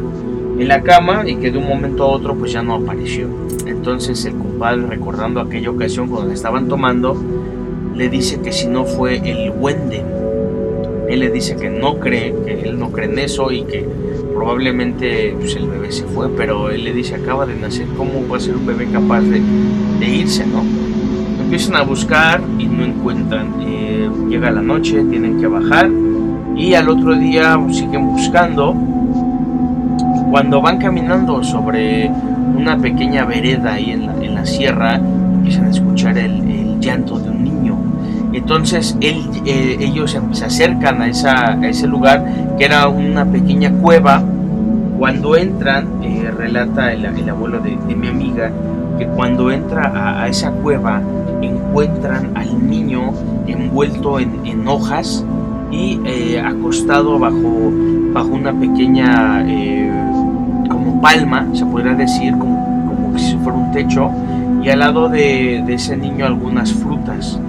[0.59, 3.27] en la cama y que de un momento a otro pues ya no apareció.
[3.65, 7.15] Entonces el compadre, recordando aquella ocasión cuando estaban tomando,
[7.95, 10.03] le dice que si no fue el Wende.
[11.07, 13.85] Él le dice que no cree, que él no cree en eso y que
[14.35, 18.41] probablemente pues, el bebé se fue, pero él le dice, acaba de nacer, ¿cómo puede
[18.41, 19.39] ser un bebé capaz de,
[20.05, 20.61] irse, no?
[21.41, 23.55] Empiezan a buscar y no encuentran.
[23.61, 25.89] Eh, llega la noche, tienen que bajar
[26.55, 28.75] y al otro día siguen buscando.
[30.29, 32.11] Cuando van caminando sobre
[32.57, 37.77] una pequeña vereda ahí en la, sierra, empiezan a escuchar el, llanto de un niño.
[38.33, 42.25] Entonces él, eh, ellos se acercan a, a, ese lugar
[42.57, 44.23] que era una pequeña cueva
[44.97, 48.51] cuando entran, eh, relata el, abuelo de, mi amiga,
[48.97, 51.01] que cuando entra a, esa cueva
[51.41, 53.11] encuentran al niño
[53.45, 55.23] envuelto en, hojas
[55.69, 57.71] y eh, acostado bajo,
[58.13, 59.91] bajo una pequeña eh,
[60.69, 64.09] como palma, se podría decir, como, como si fuera un techo,
[64.63, 67.39] y al lado de, de ese niño algunas frutas.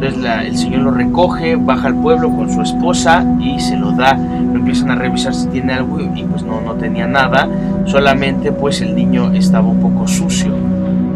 [0.00, 4.16] Entonces el señor lo recoge, baja al pueblo con su esposa y se lo da.
[4.58, 7.48] Empiezan a revisar si tiene algo y pues no, no tenía nada.
[7.86, 10.54] Solamente pues el niño estaba un poco sucio.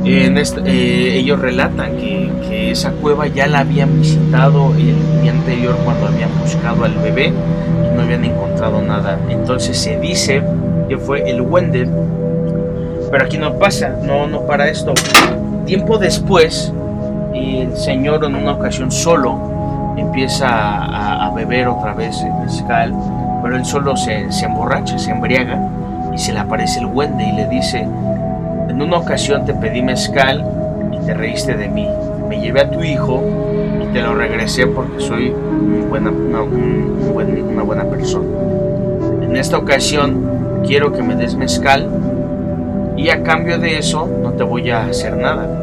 [0.05, 5.76] En eh, ellos relatan que, que, esa cueva ya la habían visitado el día anterior
[5.85, 9.18] cuando habían buscado al bebé y no habían encontrado nada.
[9.28, 10.42] Entonces se dice
[10.88, 11.88] que fue el Wendel.
[13.11, 14.94] Pero aquí no pasa, no, no para esto.
[15.66, 16.72] Tiempo después,
[17.35, 20.46] el señor en una ocasión solo empieza
[21.26, 22.92] a, beber otra vez el mezcal,
[23.42, 25.61] pero él solo se, se, emborracha, se embriaga
[26.14, 30.44] y se le aparece el Wende y le dice, en una ocasión te pedí mezcal
[30.92, 31.88] y te reíste de mí,
[32.28, 33.22] me llevé a tu hijo
[33.83, 35.31] y te lo regresé porque soy
[35.88, 38.28] buena, una, una buena persona.
[39.22, 41.88] En esta ocasión quiero que me des mezcal
[42.96, 45.62] y a cambio de eso no te voy a hacer nada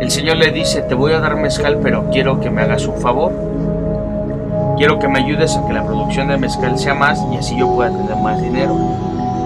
[0.00, 2.96] el Señor le dice, te voy a dar mezcal, pero quiero que me hagas un
[2.96, 3.32] favor.
[4.80, 7.70] Quiero que me ayudes a que la producción de mezcal sea más y así yo
[7.70, 8.74] pueda tener más dinero.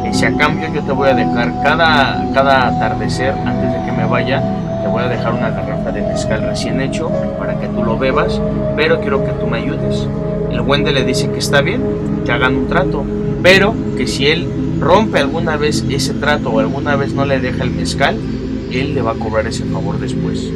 [0.09, 3.91] Y si a cambio yo te voy a dejar cada, cada atardecer, antes de que
[3.91, 4.41] me vaya,
[4.81, 8.41] te voy a dejar una garrafa de mezcal recién hecho para que tú lo bebas,
[8.77, 10.07] pero quiero que tú me ayudes.
[10.53, 11.83] El Wende le dice que está bien,
[12.25, 13.05] que hagan un trato,
[13.43, 17.65] pero que si él rompe alguna vez ese trato o alguna vez no le deja
[17.65, 18.17] el mezcal,
[18.71, 20.49] él le va a cobrar ese favor después.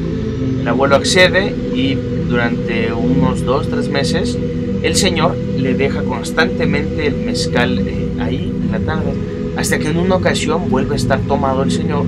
[0.61, 1.97] El abuelo accede y
[2.29, 4.39] durante unos dos, tres meses
[4.83, 9.13] el señor le deja constantemente el mezcal eh, ahí en la tarde,
[9.57, 12.05] hasta que en una ocasión vuelve a estar tomado el señor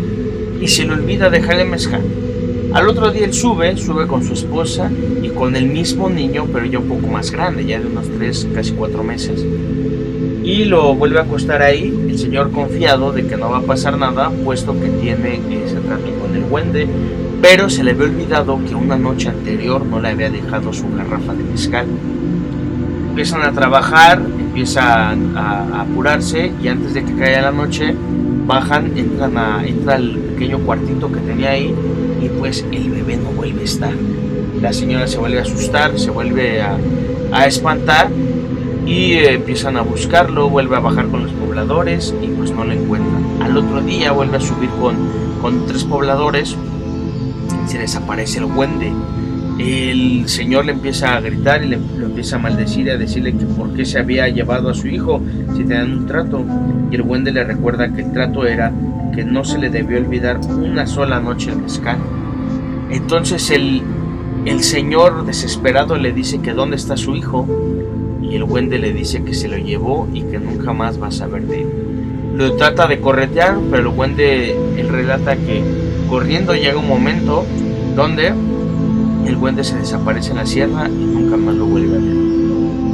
[0.61, 2.03] y se le olvida dejarle mezcal.
[2.73, 4.91] Al otro día él sube, sube con su esposa
[5.23, 8.49] y con el mismo niño, pero ya un poco más grande, ya de unos 3,
[8.55, 9.45] casi 4 meses.
[10.45, 13.99] Y lo vuelve a acostar ahí, el señor confiado de que no va a pasar
[13.99, 16.87] nada, puesto que tiene ese trato con el Wende,
[17.43, 21.35] pero se le había olvidado que una noche anterior no le había dejado su garrafa
[21.35, 21.87] de mezcal.
[23.11, 27.93] Empiezan a trabajar, empiezan a, apurarse y antes de que caiga la noche
[28.47, 31.75] bajan, entran a, entra al pequeño cuartito que tenía ahí
[32.23, 33.93] y pues el bebé no vuelve a estar.
[34.63, 38.11] La señora se vuelve a asustar, se vuelve a, espantar
[38.87, 42.73] y eh, empiezan a buscarlo, vuelve a bajar con los pobladores y pues no lo
[42.73, 43.43] encuentran.
[43.43, 44.95] Al otro día vuelve a subir con,
[45.43, 46.57] con tres pobladores,
[47.67, 48.93] se desaparece el Wende
[49.61, 53.45] el señor le empieza a gritar y le, empieza a maldecir y a decirle que
[53.45, 55.21] por qué se había llevado a su hijo
[55.57, 56.45] si tenían un trato.
[56.91, 58.73] Y el Wende le recuerda que el trato era
[59.15, 61.99] que no se le debió olvidar una sola noche el mezcal.
[62.91, 63.83] Entonces el,
[64.47, 67.47] el señor desesperado le dice que dónde está su hijo
[68.23, 71.13] y el Wende le dice que se lo llevó y que nunca más va a
[71.13, 71.69] saber de él.
[72.37, 75.63] Lo trata de corretear, pero el Wende él relata que
[76.09, 77.45] corriendo llega un momento
[77.95, 78.33] donde
[79.27, 82.17] el Wende se desaparece en la sierra y nunca más lo vuelve a ver.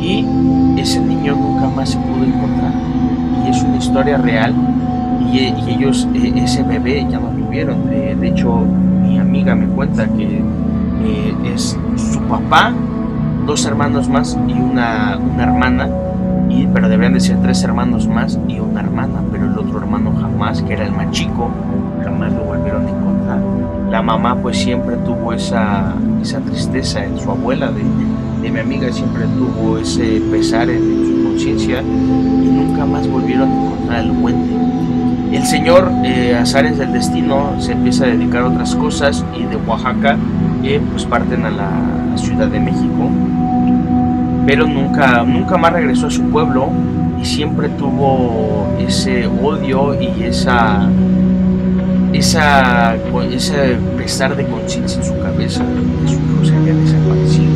[0.01, 2.73] Y ese niño nunca más se pudo encontrar.
[3.45, 4.55] Y es una historia real.
[5.33, 5.39] Y,
[5.71, 7.87] ellos, e, ese bebé ya no tuvieron.
[7.89, 8.65] de hecho,
[9.03, 10.43] mi amiga me cuenta que
[11.05, 12.73] eh, es su papá,
[13.47, 15.89] dos hermanos más y una, hermana.
[16.73, 19.21] Pero deberían de ser tres hermanos más y una hermana.
[19.31, 21.51] Pero el otro hermano jamás, que era el más chico,
[22.33, 23.41] lo volvieron a encontrar.
[23.91, 27.83] La mamá pues siempre tuvo esa, esa tristeza en su abuela de,
[28.43, 33.55] de, mi amiga, siempre tuvo ese pesar en, su conciencia y nunca más volvieron a
[33.55, 34.55] encontrar el puente.
[35.33, 39.57] El señor eh, Azares del Destino se empieza a dedicar a otras cosas y de
[39.57, 40.17] Oaxaca
[40.63, 43.11] eh, pues parten a la Ciudad de México,
[44.47, 46.71] pero nunca, nunca más regresó a su pueblo
[47.21, 50.89] y siempre tuvo ese odio y esa
[52.19, 52.97] esa,
[53.31, 55.65] ese pesar de conciencia en su cabeza
[56.03, 57.53] que su hijo se había desaparecido.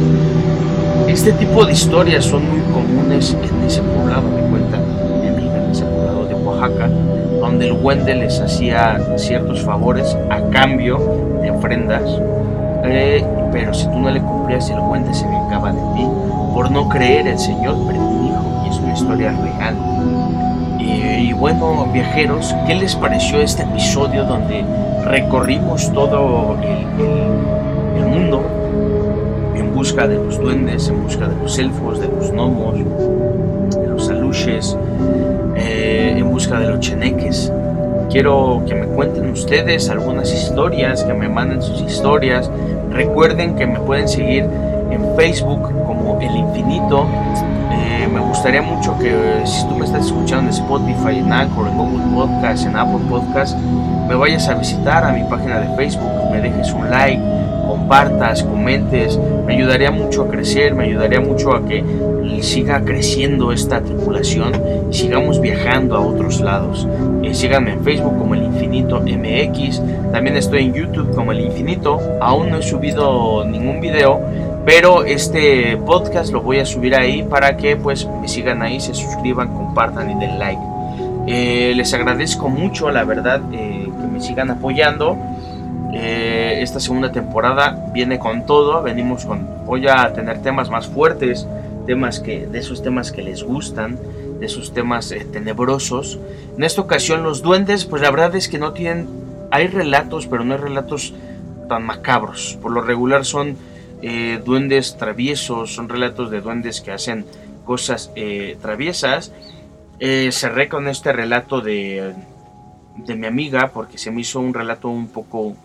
[1.09, 4.79] Este tipo de historias son muy comunes en ese poblado, me cuenta
[5.21, 6.89] mi amiga, en ese poblado de Oaxaca,
[7.41, 10.99] donde el Wende les hacía ciertos favores a cambio
[11.43, 12.03] de ofrendas,
[12.85, 16.07] eh, pero si tú no le cumplías, el Wende se vengaba de ti
[16.55, 19.77] por no creer el Señor, pero un hijo, y es una historia real
[20.91, 24.65] y bueno, viajeros, ¿qué les pareció este episodio donde
[25.05, 28.43] recorrimos todo el, mundo
[29.55, 34.09] en busca de los duendes, en busca de los elfos, de los gnomos, de los
[34.09, 34.77] aluches,
[35.57, 37.53] eh, en busca de los cheneques?
[38.11, 42.51] Quiero que me cuenten ustedes algunas historias, que me manden sus historias.
[42.91, 44.45] Recuerden que me pueden seguir
[44.91, 47.07] en Facebook como El Infinito
[48.21, 49.13] me gustaría mucho que
[49.47, 53.57] si tú me estás escuchando en Spotify, en Anchor, en Google Podcast, en Apple Podcast,
[54.09, 57.23] me vayas a visitar a mi página de Facebook, me dejes un like,
[57.67, 61.83] compartas, comentes, me ayudaría mucho a crecer, me ayudaría mucho a que
[62.43, 64.53] siga creciendo esta tripulación
[64.91, 66.87] y sigamos viajando a otros lados.
[67.23, 72.01] Eh, síganme en Facebook como el Infinito MX, también estoy en YouTube como el Infinito,
[72.21, 74.21] aún no he subido ningún video,
[74.65, 78.95] pero este podcast lo voy a subir ahí para que pues me sigan ahí, se
[78.95, 80.61] suscriban, compartan y den like.
[81.27, 85.17] Eh, les agradezco mucho, la verdad, eh, que me sigan apoyando.
[85.93, 91.47] Eh, esta segunda temporada viene con todo, venimos con, voy a tener temas más fuertes,
[91.87, 93.99] temas que, de esos temas que les gustan,
[94.39, 96.19] de esos temas tenebrosos.
[96.57, 99.09] En esta ocasión los duendes, pues la verdad es que no tienen,
[99.51, 101.15] hay relatos, pero no hay relatos
[101.69, 102.59] tan macabros.
[102.61, 103.57] Por lo regular son
[104.03, 107.27] eh, duendes traviesos, son relatos de duendes que hacen
[107.65, 109.33] cosas eh, traviesas.
[109.99, 112.15] Eh, cerré con este relato de,
[112.97, 115.57] de, mi amiga porque se me hizo un relato un poco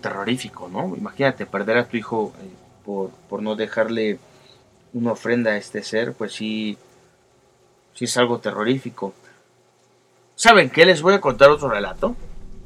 [0.00, 0.96] terrorífico, ¿no?
[0.96, 2.32] Imagínate perder a tu hijo
[2.84, 4.18] por, por, no dejarle
[4.92, 6.76] una ofrenda a este ser, pues sí,
[7.94, 9.14] sí es algo terrorífico.
[10.34, 10.84] ¿Saben qué?
[10.84, 12.16] Les voy a contar otro relato.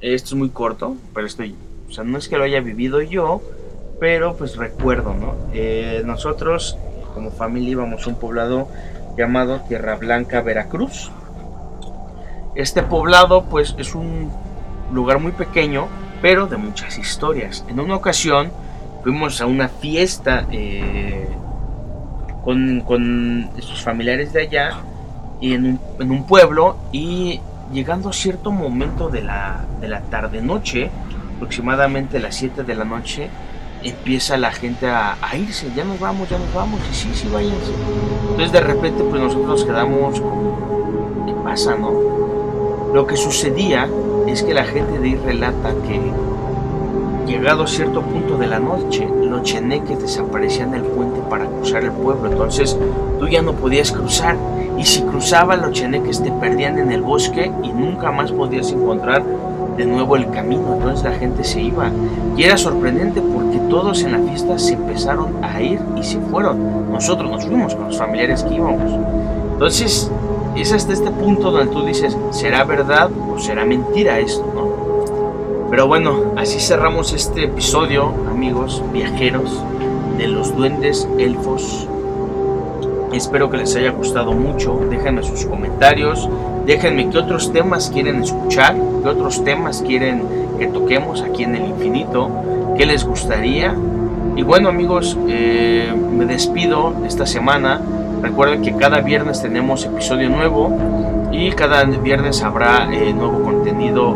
[0.00, 1.54] Esto es muy corto, pero estoy,
[1.88, 3.42] o sea, no es que lo haya vivido yo,
[4.00, 5.34] pero pues recuerdo, ¿no?
[5.52, 6.78] Eh, nosotros
[7.14, 8.68] como familia íbamos a un poblado
[9.16, 11.10] llamado Tierra Blanca, Veracruz.
[12.54, 14.30] Este poblado pues es un
[14.92, 15.88] lugar muy pequeño,
[16.22, 17.64] pero de muchas historias.
[17.68, 18.50] En una ocasión
[19.02, 21.28] fuimos a una fiesta eh,
[22.44, 24.70] con, con sus familiares de allá
[25.40, 27.40] y en un, en un pueblo y
[27.72, 30.90] llegando a cierto momento de la, de la tarde-noche,
[31.36, 33.28] aproximadamente las 7 de la noche,
[33.82, 37.72] empieza la gente a, irse, ya nos vamos, ya nos vamos, y sí, sí, váyanse.
[38.22, 41.92] Entonces de repente pues nosotros quedamos como, ¿qué pasa, no?
[42.92, 43.88] Lo que sucedía
[44.26, 46.00] es que la gente de ahí relata que
[47.26, 51.92] llegado a cierto punto de la noche, los cheneques desaparecían del puente para cruzar el
[51.92, 52.76] pueblo, entonces
[53.18, 54.36] tú ya no podías cruzar,
[54.78, 59.22] y si cruzabas los cheneques te perdían en el bosque y nunca más podías encontrar
[59.78, 61.90] de nuevo el camino, entonces la gente se iba.
[62.36, 66.92] Y era sorprendente porque todos en la fiesta se empezaron a ir y se fueron.
[66.92, 68.92] Nosotros nos fuimos con los familiares que íbamos.
[69.52, 70.10] Entonces
[70.54, 74.44] es hasta este punto donde tú dices, ¿será verdad o será mentira esto?
[74.54, 75.68] ¿no?
[75.70, 79.62] Pero bueno, así cerramos este episodio, amigos viajeros,
[80.18, 81.88] de los duendes elfos
[83.12, 84.78] Espero que les haya gustado mucho.
[84.90, 86.28] Déjenme sus comentarios.
[86.68, 90.22] Déjenme qué otros temas quieren escuchar, qué otros temas quieren
[90.58, 92.28] que toquemos aquí en el infinito,
[92.76, 93.74] qué les gustaría.
[94.36, 97.80] Y bueno amigos, eh, me despido esta semana.
[98.20, 100.76] Recuerden que cada viernes tenemos episodio nuevo
[101.32, 104.14] y cada viernes habrá eh, nuevo contenido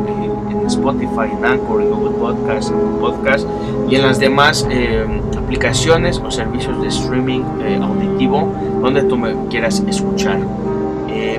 [0.50, 3.48] en Spotify, en Anchor, en Google Podcast, en Podcast
[3.88, 5.07] y en las demás eh,
[5.38, 7.40] aplicaciones o servicios de streaming
[7.80, 10.38] auditivo donde tú me quieras escuchar.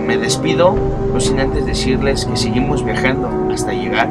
[0.02, 0.76] Me despido,
[1.14, 4.10] no sin antes decirles que seguimos viajando hasta llegar